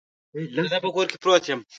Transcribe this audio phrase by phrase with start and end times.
[0.55, 1.59] د ده په کور کې به پروت یم.